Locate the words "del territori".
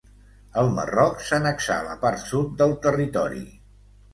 2.63-3.47